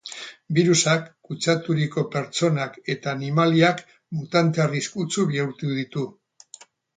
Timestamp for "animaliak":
3.19-3.85